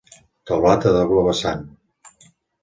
Teulat 0.51 0.87
a 0.91 0.93
doble 0.95 1.27
vessant. 1.27 1.63